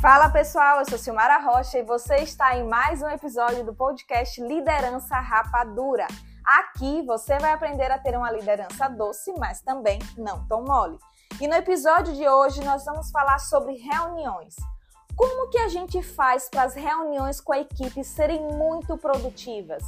[0.00, 4.40] Fala pessoal, eu sou Silmara Rocha e você está em mais um episódio do podcast
[4.40, 6.06] Liderança Rapadura.
[6.42, 10.98] Aqui você vai aprender a ter uma liderança doce, mas também não tão mole.
[11.38, 14.56] E no episódio de hoje nós vamos falar sobre reuniões.
[15.14, 19.82] Como que a gente faz para as reuniões com a equipe serem muito produtivas?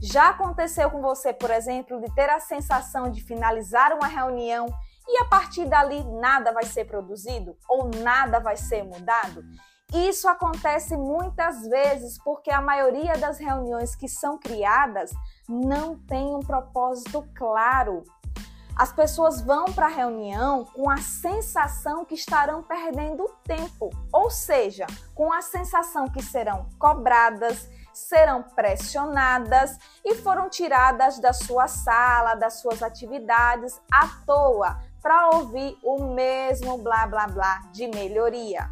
[0.00, 4.68] Já aconteceu com você, por exemplo, de ter a sensação de finalizar uma reunião
[5.08, 9.44] e a partir dali nada vai ser produzido ou nada vai ser mudado?
[9.92, 15.12] Isso acontece muitas vezes porque a maioria das reuniões que são criadas
[15.48, 18.02] não tem um propósito claro.
[18.76, 24.86] As pessoas vão para a reunião com a sensação que estarão perdendo tempo, ou seja,
[25.14, 32.60] com a sensação que serão cobradas, serão pressionadas e foram tiradas da sua sala, das
[32.60, 38.68] suas atividades à toa, para ouvir o mesmo blá blá blá de melhoria.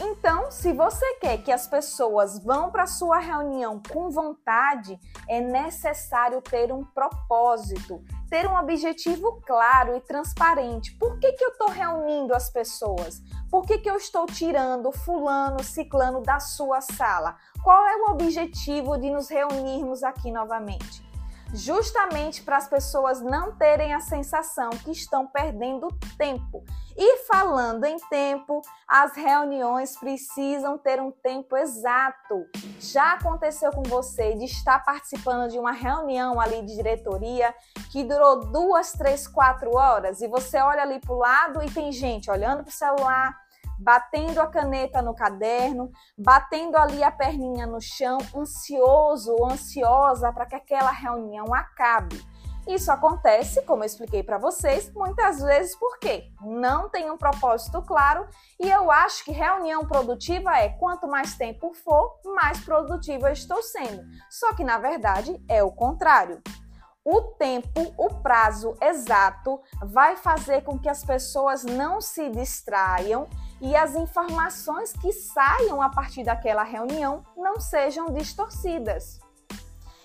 [0.00, 6.40] Então, se você quer que as pessoas vão para sua reunião com vontade, é necessário
[6.40, 10.96] ter um propósito, ter um objetivo claro e transparente.
[10.98, 13.20] Por que, que eu estou reunindo as pessoas?
[13.50, 17.36] Por que, que eu estou tirando fulano, ciclano da sua sala?
[17.62, 21.04] Qual é o objetivo de nos reunirmos aqui novamente?
[21.52, 26.64] Justamente para as pessoas não terem a sensação que estão perdendo tempo.
[26.96, 32.46] E falando em tempo, as reuniões precisam ter um tempo exato.
[32.80, 37.54] Já aconteceu com você de estar participando de uma reunião ali de diretoria
[37.90, 41.92] que durou duas, três, quatro horas e você olha ali para o lado e tem
[41.92, 43.45] gente olhando para o celular
[43.78, 50.46] batendo a caneta no caderno, batendo ali a perninha no chão, ansioso ou ansiosa para
[50.46, 52.24] que aquela reunião acabe.
[52.66, 58.26] Isso acontece, como eu expliquei para vocês, muitas vezes porque não tem um propósito claro
[58.58, 64.02] e eu acho que reunião produtiva é quanto mais tempo for, mais produtiva estou sendo.
[64.28, 66.42] Só que na verdade é o contrário.
[67.04, 73.28] O tempo, o prazo exato vai fazer com que as pessoas não se distraiam
[73.60, 79.18] e as informações que saiam a partir daquela reunião não sejam distorcidas.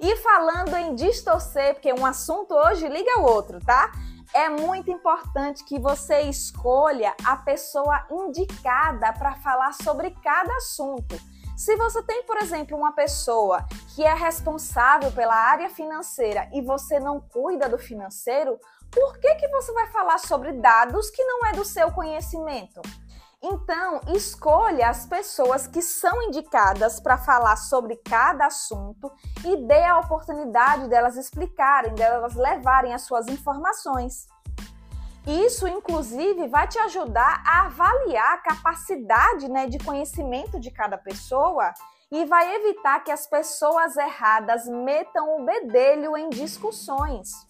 [0.00, 3.92] E falando em distorcer, porque um assunto hoje liga o outro, tá?
[4.34, 11.16] É muito importante que você escolha a pessoa indicada para falar sobre cada assunto.
[11.56, 13.64] Se você tem, por exemplo, uma pessoa
[13.94, 18.58] que é responsável pela área financeira e você não cuida do financeiro,
[18.90, 22.80] por que, que você vai falar sobre dados que não é do seu conhecimento?
[23.44, 29.10] Então, escolha as pessoas que são indicadas para falar sobre cada assunto
[29.44, 34.28] e dê a oportunidade delas explicarem, delas levarem as suas informações.
[35.26, 41.72] Isso, inclusive, vai te ajudar a avaliar a capacidade né, de conhecimento de cada pessoa
[42.12, 47.46] e vai evitar que as pessoas erradas metam o bedelho em discussões.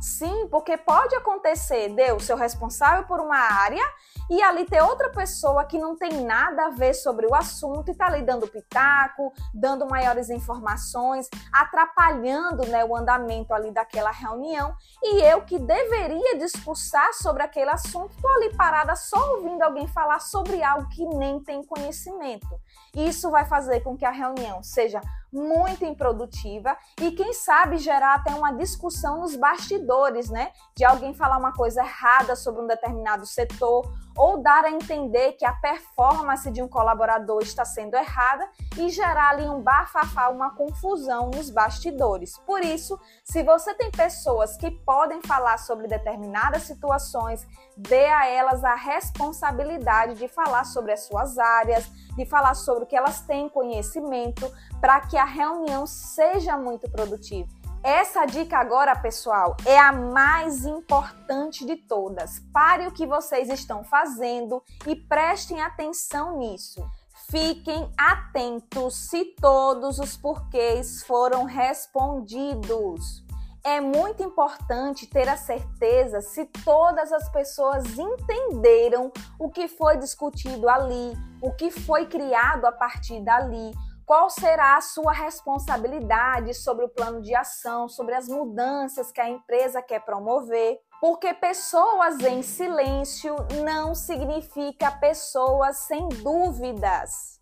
[0.00, 3.82] Sim, porque pode acontecer de eu ser responsável por uma área
[4.30, 7.94] e ali ter outra pessoa que não tem nada a ver sobre o assunto e
[7.94, 14.74] tá ali dando pitaco, dando maiores informações, atrapalhando né, o andamento ali daquela reunião.
[15.02, 20.20] E eu que deveria discursar sobre aquele assunto, tô ali parada só ouvindo alguém falar
[20.20, 22.48] sobre algo que nem tem conhecimento.
[22.94, 25.00] Isso vai fazer com que a reunião seja
[25.32, 30.52] muito improdutiva e quem sabe gerar até uma discussão nos bastidores, né?
[30.76, 35.44] De alguém falar uma coisa errada sobre um determinado setor ou dar a entender que
[35.44, 41.30] a performance de um colaborador está sendo errada e gerar ali um bafafá, uma confusão
[41.30, 42.36] nos bastidores.
[42.38, 47.46] Por isso, se você tem pessoas que podem falar sobre determinadas situações,
[47.76, 51.88] dê a elas a responsabilidade de falar sobre as suas áreas,
[52.18, 57.48] de falar sobre o que elas têm conhecimento, para que a reunião seja muito produtiva.
[57.82, 62.40] Essa dica agora, pessoal, é a mais importante de todas.
[62.52, 66.84] Pare o que vocês estão fazendo e prestem atenção nisso.
[67.30, 73.27] Fiquem atentos se todos os porquês foram respondidos.
[73.64, 80.68] É muito importante ter a certeza se todas as pessoas entenderam o que foi discutido
[80.68, 81.12] ali,
[81.42, 83.72] o que foi criado a partir dali,
[84.06, 89.28] qual será a sua responsabilidade sobre o plano de ação, sobre as mudanças que a
[89.28, 90.80] empresa quer promover.
[90.98, 97.38] Porque pessoas em silêncio não significa pessoas sem dúvidas.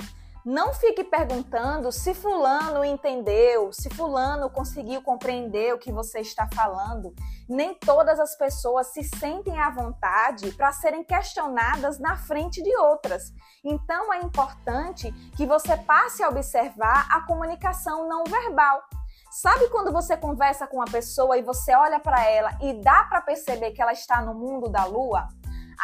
[0.47, 7.13] Não fique perguntando se fulano entendeu, se fulano conseguiu compreender o que você está falando.
[7.49, 13.33] Nem todas as pessoas se sentem à vontade para serem questionadas na frente de outras.
[13.65, 18.85] Então é importante que você passe a observar a comunicação não verbal.
[19.33, 23.21] Sabe quando você conversa com uma pessoa e você olha para ela e dá para
[23.21, 25.27] perceber que ela está no mundo da lua?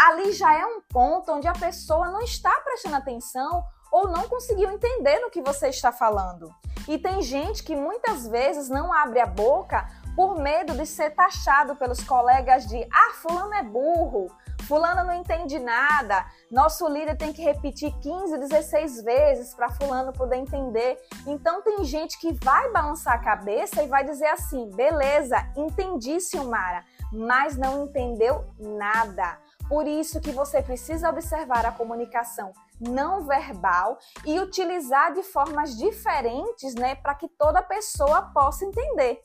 [0.06, 4.70] Ali já é um ponto onde a pessoa não está prestando atenção ou não conseguiu
[4.70, 6.52] entender no que você está falando.
[6.88, 9.86] E tem gente que muitas vezes não abre a boca
[10.16, 14.26] por medo de ser taxado pelos colegas de ah, fulano é burro,
[14.66, 20.36] fulano não entende nada, nosso líder tem que repetir 15, 16 vezes para fulano poder
[20.36, 20.98] entender.
[21.26, 26.84] Então tem gente que vai balançar a cabeça e vai dizer assim: "Beleza, entendi, Silmara",
[27.12, 29.38] mas não entendeu nada.
[29.68, 32.52] Por isso que você precisa observar a comunicação
[32.88, 39.20] não verbal e utilizar de formas diferentes, né, para que toda pessoa possa entender.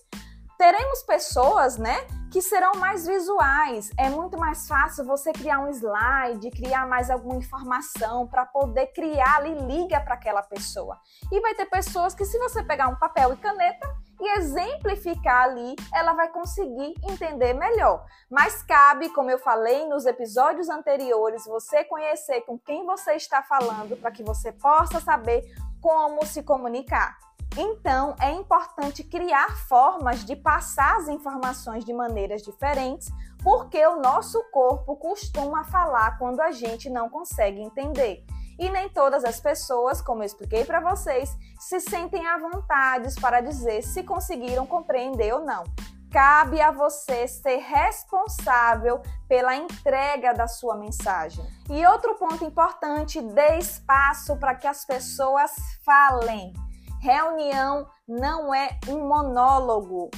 [0.57, 1.95] Teremos pessoas, né,
[2.31, 3.91] que serão mais visuais.
[3.97, 9.37] É muito mais fácil você criar um slide, criar mais alguma informação para poder criar
[9.37, 10.97] ali liga para aquela pessoa.
[11.31, 13.87] E vai ter pessoas que se você pegar um papel e caneta,
[14.19, 18.05] e exemplificar ali, ela vai conseguir entender melhor.
[18.29, 23.95] Mas cabe, como eu falei nos episódios anteriores, você conhecer com quem você está falando
[23.97, 25.43] para que você possa saber
[25.81, 27.17] como se comunicar.
[27.55, 33.09] Então, é importante criar formas de passar as informações de maneiras diferentes,
[33.43, 38.23] porque o nosso corpo costuma falar quando a gente não consegue entender.
[38.59, 43.41] E nem todas as pessoas, como eu expliquei para vocês, se sentem à vontade para
[43.41, 45.63] dizer se conseguiram compreender ou não.
[46.11, 51.45] Cabe a você ser responsável pela entrega da sua mensagem.
[51.69, 55.51] E outro ponto importante: dê espaço para que as pessoas
[55.85, 56.53] falem.
[57.01, 60.09] Reunião não é um monólogo.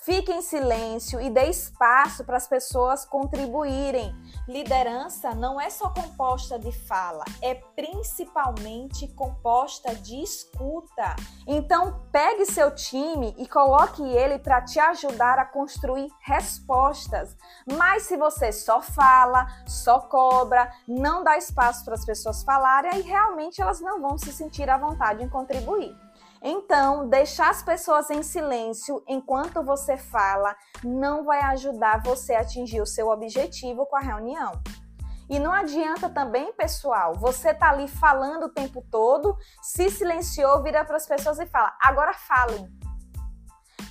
[0.00, 4.14] Fique em silêncio e dê espaço para as pessoas contribuírem.
[4.46, 11.16] Liderança não é só composta de fala, é principalmente composta de escuta.
[11.48, 17.36] Então, pegue seu time e coloque ele para te ajudar a construir respostas.
[17.76, 23.02] Mas se você só fala, só cobra, não dá espaço para as pessoas falarem, aí
[23.02, 26.07] realmente elas não vão se sentir à vontade em contribuir.
[26.42, 30.54] Então, deixar as pessoas em silêncio enquanto você fala
[30.84, 34.52] não vai ajudar você a atingir o seu objetivo com a reunião.
[35.28, 40.84] E não adianta também, pessoal, você tá ali falando o tempo todo, se silenciou, vira
[40.84, 42.66] para as pessoas e fala: agora falem.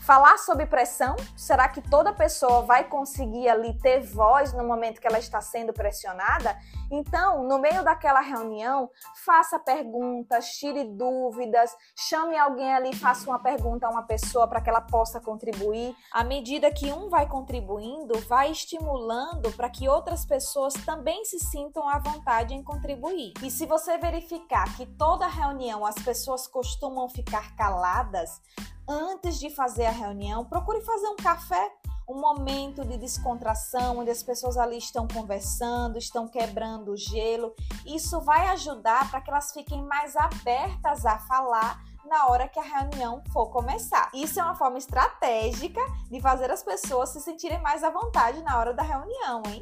[0.07, 5.07] Falar sob pressão, será que toda pessoa vai conseguir ali ter voz no momento que
[5.07, 6.57] ela está sendo pressionada?
[6.89, 8.89] Então, no meio daquela reunião,
[9.25, 14.69] faça perguntas, tire dúvidas, chame alguém ali, faça uma pergunta a uma pessoa para que
[14.69, 15.93] ela possa contribuir.
[16.13, 21.85] À medida que um vai contribuindo, vai estimulando para que outras pessoas também se sintam
[21.85, 23.33] à vontade em contribuir.
[23.43, 28.41] E se você verificar que toda reunião as pessoas costumam ficar caladas,
[28.87, 31.71] antes de fazer a reunião, procure fazer um café,
[32.07, 37.53] um momento de descontração, onde as pessoas ali estão conversando, estão quebrando o gelo.
[37.85, 42.63] Isso vai ajudar para que elas fiquem mais abertas a falar na hora que a
[42.63, 44.09] reunião for começar.
[44.13, 48.57] Isso é uma forma estratégica de fazer as pessoas se sentirem mais à vontade na
[48.57, 49.61] hora da reunião, hein?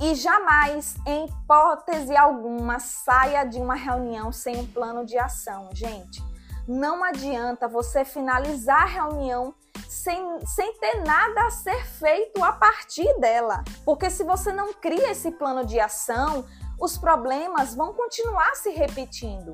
[0.00, 6.33] E jamais, em hipótese alguma, saia de uma reunião sem um plano de ação, gente
[6.66, 9.54] não adianta você finalizar a reunião
[9.88, 13.62] sem, sem ter nada a ser feito a partir dela.
[13.84, 16.44] Porque se você não cria esse plano de ação,
[16.80, 19.52] os problemas vão continuar se repetindo.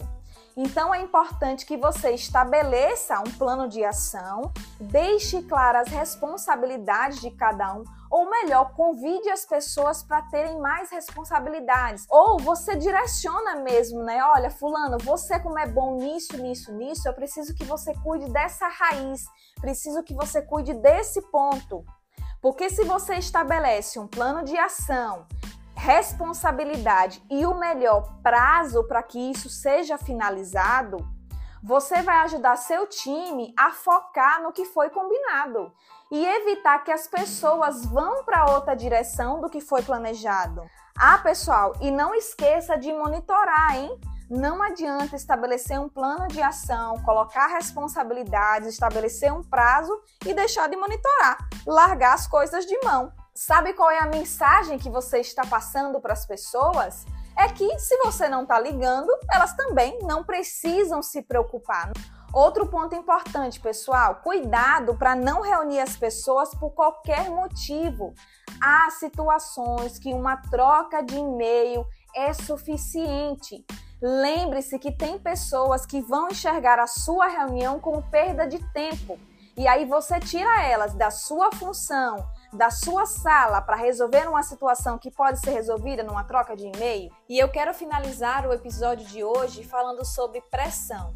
[0.56, 7.30] Então é importante que você estabeleça um plano de ação, deixe claras as responsabilidades de
[7.30, 12.04] cada um, ou melhor, convide as pessoas para terem mais responsabilidades.
[12.10, 14.20] Ou você direciona mesmo, né?
[14.34, 18.66] Olha, fulano, você como é bom nisso, nisso, nisso, eu preciso que você cuide dessa
[18.66, 19.24] raiz,
[19.60, 21.84] preciso que você cuide desse ponto.
[22.42, 25.26] Porque se você estabelece um plano de ação,
[25.76, 30.98] responsabilidade e o melhor prazo para que isso seja finalizado,
[31.62, 35.72] você vai ajudar seu time a focar no que foi combinado
[36.10, 40.62] e evitar que as pessoas vão para outra direção do que foi planejado.
[40.98, 43.98] Ah, pessoal, e não esqueça de monitorar, hein?
[44.28, 49.92] Não adianta estabelecer um plano de ação, colocar responsabilidades, estabelecer um prazo
[50.24, 53.12] e deixar de monitorar, largar as coisas de mão.
[53.34, 57.06] Sabe qual é a mensagem que você está passando para as pessoas?
[57.40, 61.90] é que se você não está ligando, elas também não precisam se preocupar.
[62.32, 68.14] Outro ponto importante, pessoal, cuidado para não reunir as pessoas por qualquer motivo.
[68.62, 71.84] Há situações que uma troca de e-mail
[72.14, 73.66] é suficiente.
[74.00, 79.18] Lembre-se que tem pessoas que vão enxergar a sua reunião como perda de tempo.
[79.56, 84.98] E aí você tira elas da sua função, da sua sala para resolver uma situação
[84.98, 87.10] que pode ser resolvida numa troca de e-mail.
[87.28, 91.12] E eu quero finalizar o episódio de hoje falando sobre pressão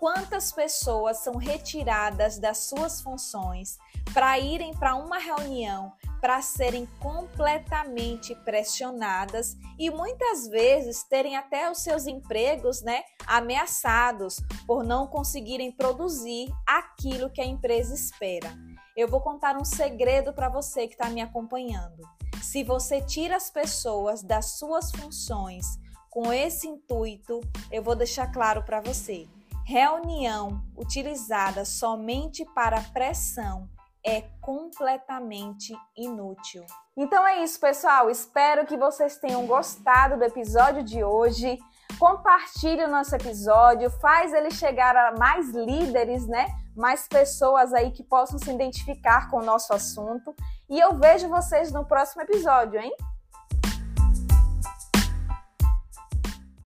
[0.00, 3.76] quantas pessoas são retiradas das suas funções
[4.14, 5.92] para irem para uma reunião
[6.22, 14.82] para serem completamente pressionadas e muitas vezes terem até os seus empregos, né, ameaçados por
[14.82, 18.54] não conseguirem produzir aquilo que a empresa espera.
[18.96, 22.02] Eu vou contar um segredo para você que está me acompanhando.
[22.42, 25.78] Se você tira as pessoas das suas funções
[26.10, 27.40] com esse intuito,
[27.70, 29.28] eu vou deixar claro para você
[29.70, 33.68] reunião utilizada somente para pressão
[34.04, 36.66] é completamente inútil.
[36.96, 38.10] Então é isso, pessoal.
[38.10, 41.56] Espero que vocês tenham gostado do episódio de hoje.
[42.00, 46.46] Compartilhe o nosso episódio, faz ele chegar a mais líderes, né?
[46.74, 50.34] Mais pessoas aí que possam se identificar com o nosso assunto.
[50.68, 52.92] E eu vejo vocês no próximo episódio, hein?